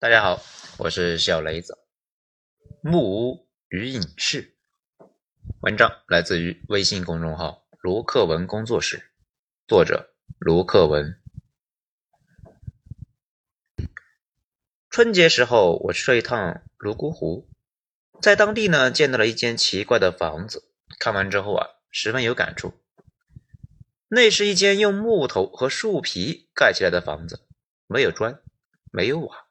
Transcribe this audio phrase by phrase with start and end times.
[0.00, 0.40] 大家好，
[0.78, 1.76] 我是小雷子。
[2.82, 4.54] 木屋与隐士，
[5.60, 9.10] 文章来自于微信公众号卢克文工作室，
[9.66, 11.20] 作者卢克文。
[14.88, 17.48] 春节时候，我去了一趟泸沽湖，
[18.22, 20.70] 在当地呢见到了一间奇怪的房子，
[21.00, 22.72] 看完之后啊，十分有感触。
[24.06, 27.40] 那是一间用木头和树皮盖起来的房子，
[27.88, 28.40] 没有砖，
[28.92, 29.47] 没有瓦。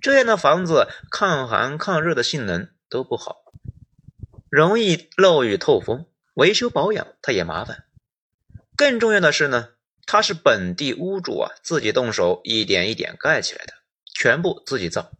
[0.00, 3.44] 这样的房子抗寒抗热的性能都不好，
[4.50, 7.84] 容易漏雨透风，维修保养它也麻烦。
[8.76, 9.70] 更重要的是呢，
[10.04, 13.72] 它是本地屋主啊自己动手一点一点盖起来的，
[14.14, 15.10] 全部自己造。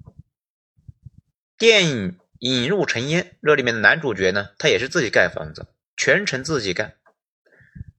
[1.56, 6.96] 电影《引入尘烟》这里面的男主角呢，他也是自己盖房子，全程自己干。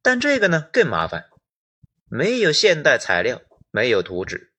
[0.04, 1.30] 但这个呢更麻烦，
[2.10, 4.52] 没有现代材料，没有图纸，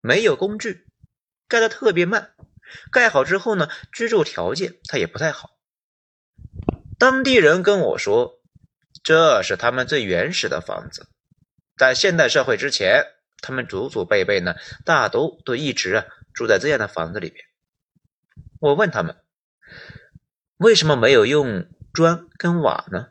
[0.00, 0.86] 没有工具。
[1.46, 2.34] 盖的特别慢，
[2.90, 5.50] 盖好之后呢，居住条件它也不太好。
[6.98, 8.40] 当地人跟我说，
[9.02, 11.08] 这是他们最原始的房子，
[11.76, 13.04] 在现代社会之前，
[13.42, 14.54] 他们祖祖辈辈呢，
[14.84, 17.44] 大都都一直啊住在这样的房子里边。
[18.60, 19.16] 我问他们，
[20.56, 23.08] 为什么没有用砖跟瓦呢？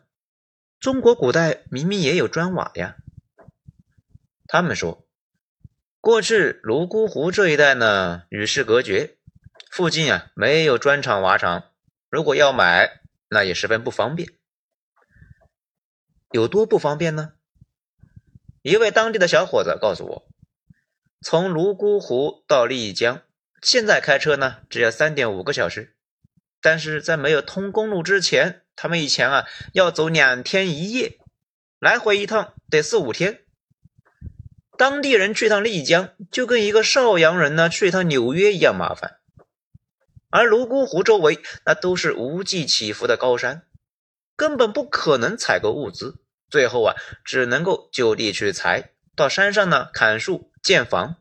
[0.80, 2.96] 中国古代明明也有砖瓦呀。
[4.46, 5.03] 他们说。
[6.04, 9.16] 过去泸沽湖这一带呢与世隔绝，
[9.70, 11.70] 附近啊没有砖厂瓦厂，
[12.10, 14.28] 如果要买，那也十分不方便。
[16.30, 17.32] 有多不方便呢？
[18.60, 20.28] 一位当地的小伙子告诉我，
[21.22, 23.22] 从泸沽湖到丽江，
[23.62, 25.96] 现在开车呢只要三点五个小时，
[26.60, 31.18] 但是在没有通公路之前，他们以前啊要走两天一夜，
[31.78, 33.43] 来回一趟得四五天。
[34.76, 39.18] 当地人去趟丽江，就跟一个邵阳人呢去趟纽约一样麻烦。
[40.30, 43.62] 而泸沽湖周围那都是无际起伏的高山，
[44.34, 46.16] 根本不可能采购物资。
[46.50, 46.94] 最后啊，
[47.24, 51.16] 只能够就地取材，到山上呢砍树建房。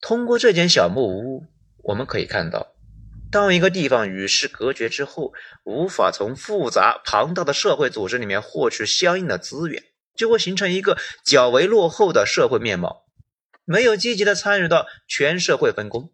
[0.00, 1.46] 通过这间小木屋，
[1.78, 2.74] 我们可以看到，
[3.30, 5.32] 当一个地方与世隔绝之后，
[5.64, 9.82] 无法从复杂庞大的社会组织里面获取相应的资源。
[10.14, 13.06] 就会形成一个较为落后的社会面貌，
[13.64, 16.12] 没有积极的参与到全社会分工，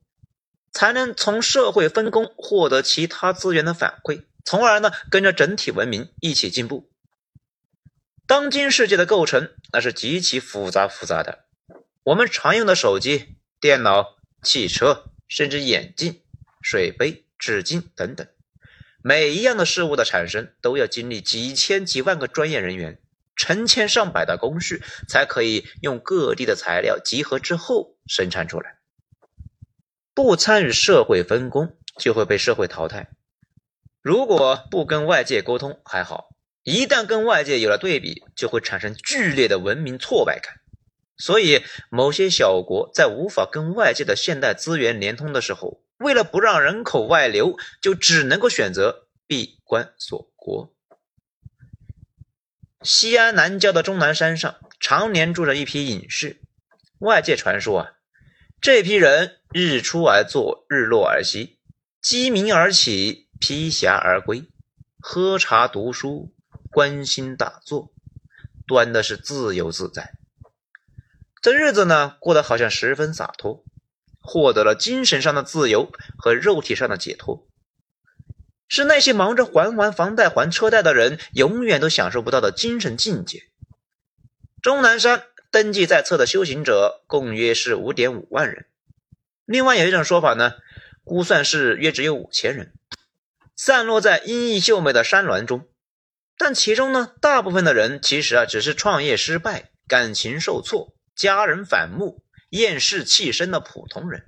[0.72, 6.90] 才能从社会分工获得其他资源的反馈，从而呢跟着整体文明一起进步。
[8.26, 11.46] 当今世界的构成那是极其复杂复杂的，
[12.04, 16.20] 我们常用的手机、电脑、汽车，甚至眼镜、
[16.60, 18.26] 水杯、纸巾等等，
[19.02, 23.00] 每一样的事物的产生都要经历几千几万个专业人员。
[23.38, 28.76] 成千上百的工序才可以用各地的材料集合之后生产出来。
[30.12, 33.08] 不参与社会分工，就会被社会淘汰。
[34.02, 36.30] 如果不跟外界沟通还好，
[36.64, 40.54] 一旦跟外界有了对比，就会产生剧烈的文明挫败感。
[41.16, 50.74] 所以，某些小国在无法跟外界的现代资源连通的时候，为了不让人口外流，就只能够选择闭关锁国。
[52.82, 56.40] 西安南郊的终南山上，常年住着一批隐士。
[57.00, 57.92] 外界传说啊，
[58.60, 61.58] 这批人日出而作，日落而息，
[62.00, 64.48] 鸡鸣而起，披霞而归，
[65.00, 66.32] 喝茶读书，
[66.70, 67.92] 观心打坐，
[68.64, 70.14] 端的是自由自在。
[71.42, 73.64] 这日子呢，过得好像十分洒脱，
[74.20, 77.48] 获得了精神上的自由和肉体上的解脱。
[78.68, 83.44] 是那些忙着还完房贷、还车贷的人永远都享受不到的精神境界。
[84.60, 88.66] 终南山登记在册的修行者共约是五点五万人，
[89.46, 90.54] 另外有一种说法呢，
[91.04, 92.74] 估算是约只有五千人，
[93.56, 95.66] 散落在阴翳秀美的山峦中。
[96.36, 104.26] 但其中呢，大部分的人其实啊，只是创业失败、感情受挫、家人反目、厌世弃身的普通人，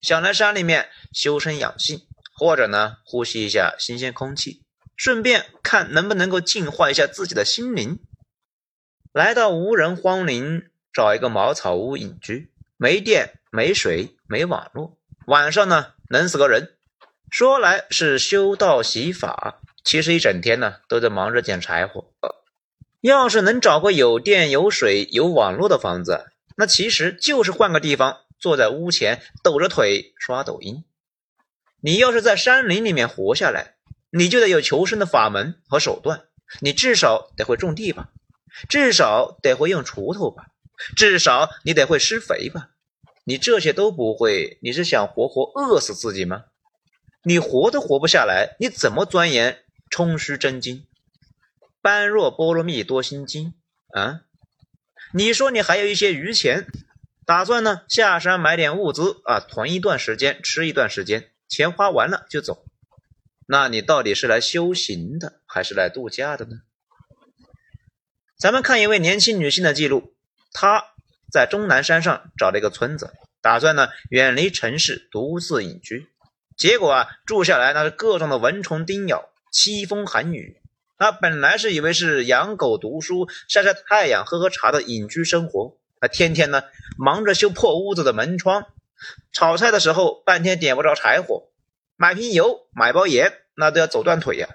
[0.00, 2.06] 想来山里面修身养性。
[2.40, 4.62] 或者呢，呼吸一下新鲜空气，
[4.96, 7.98] 顺便看能不能够净化一下自己的心灵。
[9.12, 14.96] 来到无人荒林，找一个茅草屋隐居，没电、没水、没网络，
[15.26, 16.78] 晚上呢冷死个人。
[17.30, 22.10] 说来是修道习法，其实一整天呢都在忙着捡柴火。
[23.02, 30.84] 要是能找个有电、有水、有网络的房子，那其实就是换个地方，坐在屋前抖着腿刷抖音。
[31.80, 33.76] 你要是在山林里面活下来，
[34.10, 36.24] 你就得有求生的法门和手段。
[36.60, 38.10] 你至少得会种地吧，
[38.68, 40.46] 至少得会用锄头吧，
[40.96, 42.70] 至少你得会施肥吧。
[43.24, 46.46] 你这些都不会，你是想活活饿死自己吗？
[47.22, 50.86] 你活都活不下来，你怎么钻研冲虚真经、
[51.80, 53.54] 般若波罗蜜多心经
[53.94, 54.22] 啊？
[55.12, 56.66] 你说你还有一些余钱，
[57.24, 62.64] 打算呢下山买点物资啊，囤一段时间，吃一段时间，钱花完了就走。
[63.46, 66.62] 那你到底是来修行的，还是来度假的呢？
[68.38, 70.14] 咱们看一位年轻女性的记录，
[70.52, 70.84] 她
[71.30, 73.12] 在终南山上找了一个村子，
[73.42, 76.06] 打算呢远离城市，独自隐居。
[76.56, 80.56] 结果啊，住下来那是各种的蚊虫叮咬，凄风寒雨。
[80.96, 86.62] 他本来是以为是养狗、读书、晒晒太阳、喝喝茶的隐居生活，那天天呢
[86.98, 88.66] 忙着修破屋子的门窗，
[89.32, 91.50] 炒菜的时候半天点不着柴火，
[91.96, 94.48] 买瓶油、买包盐那都要走断腿呀。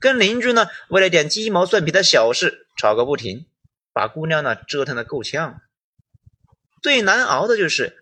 [0.00, 3.46] 跟邻居呢为了点鸡毛蒜皮的小事吵个不停，
[3.92, 5.60] 把姑娘呢折腾的够呛。
[6.82, 7.98] 最难熬的就是。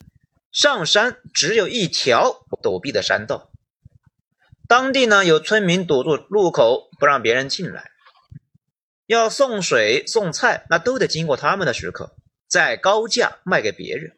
[0.55, 3.51] 上山只有一条陡壁的山道，
[4.69, 7.91] 当地呢有村民堵住路口不让别人进来，
[9.07, 12.15] 要送水送菜那都得经过他们的许可，
[12.47, 14.17] 再高价卖给别人。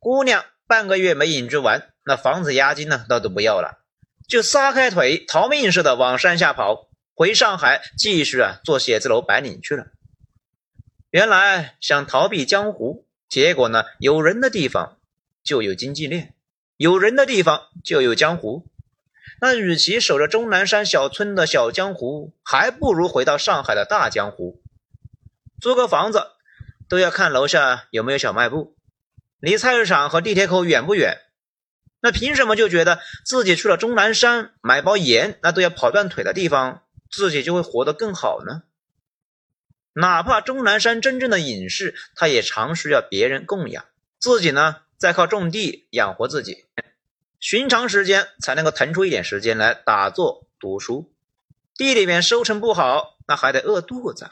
[0.00, 3.84] 姑娘半个月没隐居完，那房子押金呢那都不要了，
[4.26, 9.86] 就撒开腿逃命似的往山下跑，回上海继续啊做写字楼白领去了。
[11.10, 14.96] 原来想逃避江湖，结果呢有人的地方。
[15.42, 16.34] 就有经济链，
[16.76, 18.68] 有人的地方就有江湖。
[19.40, 24.60] 那与其守着终南山小村的小江湖，还不如回到上海的大江湖。
[25.58, 26.32] 租个房子
[26.90, 28.76] 都要看楼下有没有小卖部，
[29.40, 31.18] 离菜市场和地铁口远不远。
[32.00, 38.62] 那凭什么就觉得自己去了终南山买包盐，那都要跑断腿的地方，自己就会活得更好呢？
[39.92, 43.84] 哪怕终南山真正的隐士，他也常需要别人供养，
[44.18, 44.76] 自己呢？
[44.96, 46.66] 再靠种地养活自己，
[47.38, 51.12] 寻常时间才能够腾出一点时间来打坐读书。
[51.74, 54.30] 地里面收成不好，那还得饿肚子。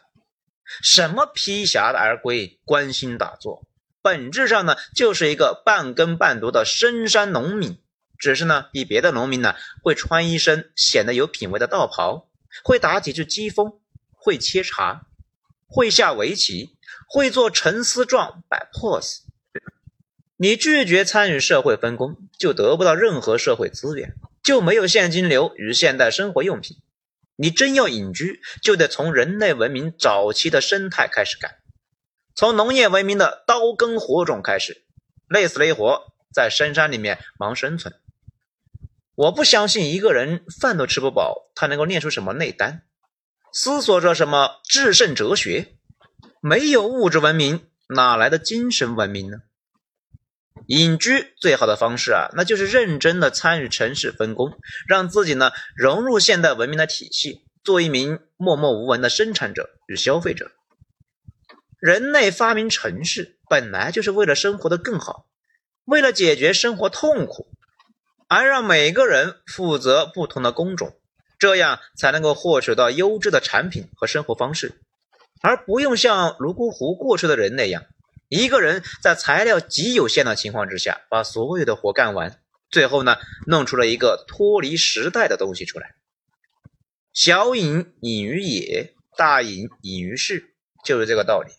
[0.83, 3.67] 什么披霞而归，关心打坐，
[4.09, 7.79] 本质上呢就是一个半耕半读的深山农民，
[8.19, 12.31] 只是呢比别的农民呢会穿一身显得有品位的道袍，
[12.65, 13.79] 会打几句机锋，
[14.15, 15.03] 会切茶，
[15.67, 19.19] 会下围棋，会做沉思状摆 pose。
[20.39, 26.79] 你拒绝参与社会分工，就得不到任何社会资源，就没有现金流与现代生活用品。
[27.37, 31.58] 你真要隐居，就得从人类文明早期的生态开始干，
[32.39, 34.85] 从农业文明的刀耕火种开始，
[35.29, 37.97] 累死累活在深山里面忙生存。
[39.17, 42.83] 我不相信一个人饭都吃不饱，他能够练出什么内丹，
[43.53, 45.75] 思索着什么至圣哲学。
[46.41, 49.39] 没有物质文明，哪来的精神文明呢？
[50.69, 54.53] 隐居最好的方式啊，那就是认真的参与城市分工，
[54.87, 60.53] 让自己呢融入现代文明的体系，做一名默默无闻的生产者与消费者。
[61.79, 65.27] 人类发明城市本来就是为了生活的更好，
[65.85, 67.53] 为了解决生活痛苦，
[68.27, 70.97] 而让每个人负责不同的工种，
[71.39, 74.81] 这样才能够获取到优质的产品和生活方式，
[75.41, 77.85] 而不用像泸沽湖过去的人那样。
[78.29, 85.95] 一个人在材料极有限的情况之下，把所有的活干完，最后呢，弄出了一个脱离时代的东西出来。
[87.13, 91.53] 小隐隐于野，大隐隐于市，就是这个道理。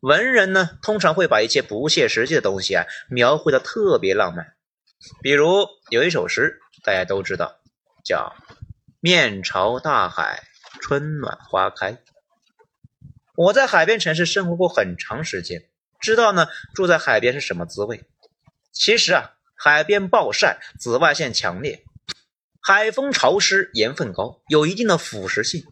[0.00, 4.54] 文人呢，通常会把一些不切实际的东西啊，描绘的特别浪漫。
[5.22, 7.58] 比如有一首诗，大家都知道，
[8.04, 8.36] 叫
[9.00, 10.44] “面朝大海，
[10.80, 11.98] 春暖花开”。
[13.34, 15.68] 我在海边城市生活过很长时间，
[16.00, 18.04] 知道呢住在海边是什么滋味。
[18.72, 21.84] 其实啊，海边暴晒，紫外线强烈，
[22.60, 25.64] 海风潮湿，盐分高，有一定的腐蚀性。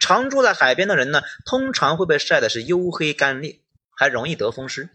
[0.00, 3.60] 常住在海边的人呢，通常会被晒的是黝黑干裂，
[3.98, 4.88] 还容易得风湿。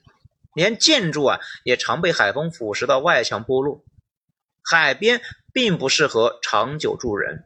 [0.56, 3.84] 连建筑啊，也常被海风腐蚀到外墙剥落。
[4.64, 7.44] 海边并不适合长久住人。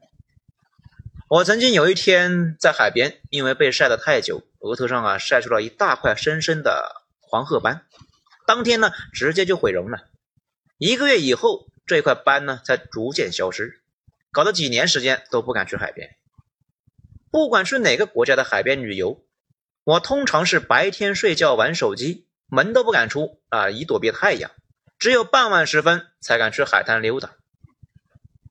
[1.29, 4.43] 我曾经有一天在海边，因为被晒得太久。
[4.59, 7.85] 额头上啊晒出了一大块深深的黄褐斑，
[8.45, 10.07] 当天呢直接就毁容了。
[10.77, 13.81] 一个月以后，这块斑呢才逐渐消失，
[14.31, 16.15] 搞了几年时间都不敢去海边。
[17.31, 19.23] 不管去哪个国家的海边旅游，
[19.87, 24.51] 我通常是白天睡觉玩手机，门都不敢出啊，以躲避太阳。
[24.99, 27.35] 只有傍晚时分才敢去海滩溜达。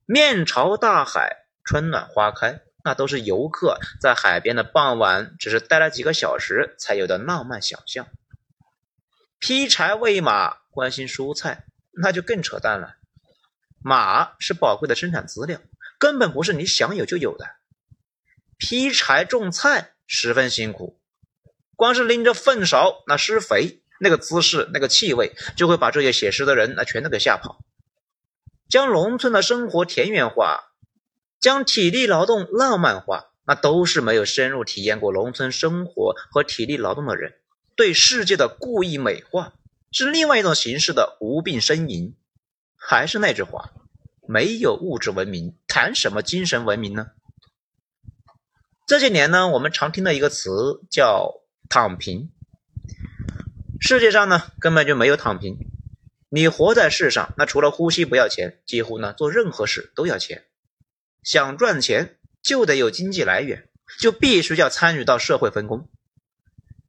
[0.06, 2.62] 面朝大海，春暖花开。
[2.82, 8.08] 那都是游客在海边的傍晚，只是待了几个小时才有的浪漫想象。
[9.38, 12.94] 劈柴喂马，关心蔬菜，那就更扯淡了。
[13.82, 15.60] 马是宝贵的生产资料，
[15.98, 17.46] 根本不是你想有就有的。
[18.56, 20.98] 劈柴种菜十分辛苦，
[21.76, 27.62] 光是拎着粪勺那施肥，那个姿势，那个气味，就会把这些写诗的人那全都给吓跑。
[28.68, 30.72] 将农村的生活田园化，
[31.38, 37.34] 将体力劳动浪漫化，那都是没有深入体验过农村生活和体力劳动的人
[37.76, 39.52] 对世界的故意美化，
[39.92, 42.16] 是另外一种形式的无病呻吟。
[42.74, 43.70] 还是那句话，
[44.26, 47.08] 没有物质文明，谈什么精神文明呢？
[48.86, 52.30] 这些年呢，我们常听到一个词叫“躺平”。
[53.80, 55.58] 世界上呢，根本就没有躺平。
[56.28, 60.44] 你活在世上，那除了呼吸不要钱，几乎呢做任何事都要钱。
[61.22, 63.68] 想赚钱，就得有经济来源，
[64.00, 65.88] 就必须要参与到社会分工。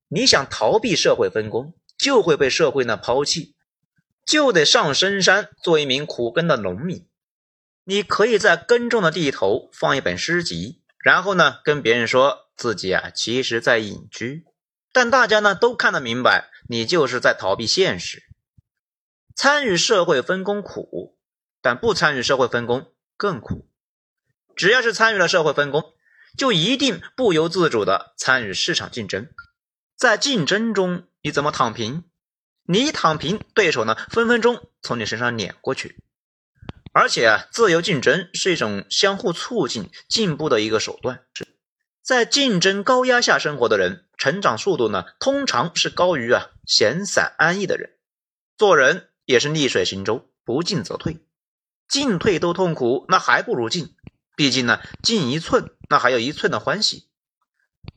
[0.08, 3.56] 你想逃避社会分工，就会被社会呢抛弃，
[4.26, 7.06] 就得上深山做一名苦耕的农民。
[7.84, 10.82] 你可以在耕种的地头放一本诗集。
[11.04, 14.44] 然后呢，跟别人说自己啊，其实在隐居，
[14.98, 18.24] 但大家呢都看得明白，你就是在逃避现实。
[19.36, 21.20] 参与社会分工苦，
[21.62, 23.70] 但不参与社会分工更苦。
[24.56, 25.94] 只要是参与了社会分工，
[26.36, 29.30] 就一定不由自主的参与市场竞争。
[29.96, 32.06] 在竞争中，你怎么躺平？
[32.64, 36.02] 你一躺平，对手呢分分钟从你身上碾过去。
[36.92, 41.24] 而且啊，自由竞争是一种相互促进进步的一个手段。
[42.08, 47.98] 在竞争高压下生活的人，成长速度呢，通常是高于啊闲散安逸的人。
[48.58, 51.20] 做人也是逆水行舟，不进则退，
[51.90, 53.94] 进退都痛苦，那还不如进。
[54.38, 57.10] 毕竟呢，进一寸，那还有一寸的欢喜。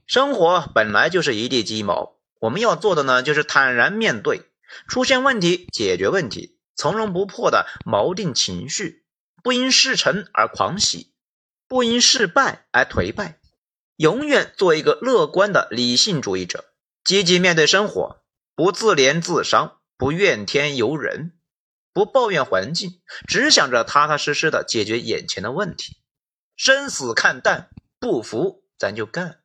[0.08, 4.42] 生活本来就是一地鸡毛，我们要做的呢，就是坦然面对，
[4.88, 6.58] 出现问题解决问题。
[6.74, 9.04] 从容不迫的锚定情绪，
[9.44, 11.12] 不因事成而狂喜，
[11.68, 13.38] 不因失败而颓败，
[14.00, 16.72] 永远做一个乐观的理性主义者，
[17.04, 18.22] 积极面对生活，
[18.54, 21.38] 不自怜自伤，不怨天尤人，
[21.92, 25.98] 不抱怨环境，只想着踏踏实实的解决眼前的问题，
[26.56, 29.42] 生死看淡，不服咱就干。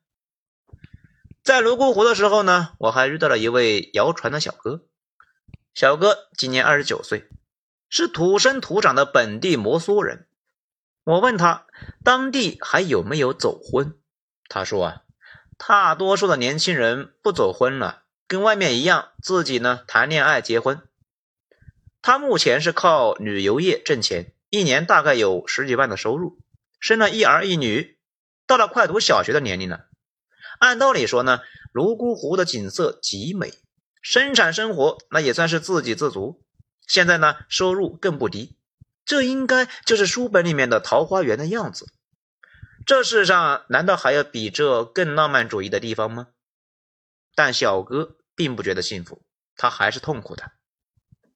[1.42, 4.86] 在泸沽湖的时候呢，我还遇到了一位谣传的小哥。
[5.74, 7.28] 小哥今年二十九岁，
[7.90, 10.26] 是土生土长的本地摩梭人。
[11.04, 11.66] 我问他
[12.02, 13.98] 当地还有没有走婚，
[14.48, 15.02] 他说啊，
[15.56, 20.80] 大多数的年轻人不走婚了，跟外面一样，自己呢谈恋爱结婚。
[22.02, 26.38] 他目前是靠旅游业挣钱，一年大概有十几万的收入，
[26.78, 27.98] 生了一儿一女，
[28.46, 29.86] 到了快读小学的年龄了。
[30.60, 31.40] 按道理说呢，
[31.72, 33.52] 泸沽湖的景色极美。
[34.00, 36.44] 生产生活那也算是自给自足，
[36.86, 38.56] 现在呢收入更不低，
[39.04, 41.88] 这应该就是书本里面的桃花源的样子。
[42.86, 46.28] 这世上难道还有比这更浪漫主义的地方吗？
[47.34, 49.22] 但小哥并不觉得幸福，
[49.56, 50.52] 他还是痛苦的。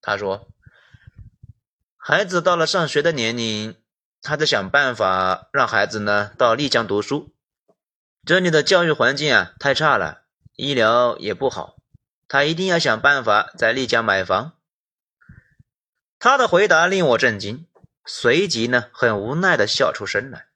[0.00, 0.49] 他说
[1.99, 3.75] ：“孩子到了上学的年龄，
[4.23, 7.35] 他在想办法让孩子呢到丽江读书。
[8.25, 10.23] 这里的教育环境啊太差了，
[10.54, 11.76] 医疗也不好。”
[12.28, 14.57] 他一定要想办法在丽江买房。
[16.21, 17.66] 他的回答令我震惊，
[18.07, 20.47] 随即呢，很无奈的笑出声来。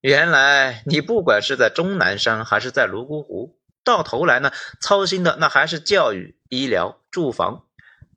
[0.00, 7.66] 原来你不管是在终南山还是在泸沽湖，到头来呢，操心的那还是教育、医疗、住房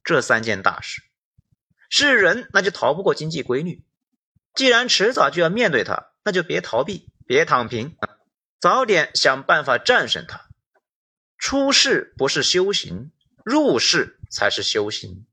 [0.03, 1.01] 这三件大事。
[1.89, 3.83] 是人，那就逃不过经济规律。
[4.53, 7.95] 既然迟早就要面对它，那就别逃避，别躺平，
[8.59, 10.41] 早点想办法战胜它。
[11.37, 13.11] 出世不是修行，
[13.43, 15.25] 入世才是修行。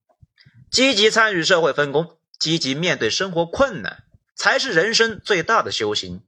[0.71, 6.23] 积极参与社会分工，积极面对生活困难，才是人生最大的修行。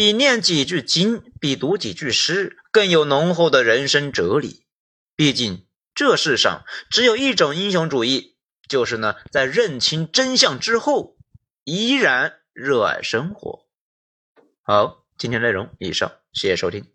[0.00, 4.64] 比念几句经，比读几句诗，更有浓厚的人生哲理。
[5.14, 8.34] 毕竟这世上只有一种英雄主义，
[8.66, 11.18] 就是呢，在认清真相之后，
[11.64, 13.66] 依然热爱生活。
[14.62, 16.90] 好，今天内容以上，谢谢收听。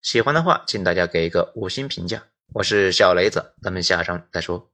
[0.00, 2.28] 喜欢的话，请大家给一个五星评价。
[2.52, 4.70] 我是小雷子，咱们下章再说。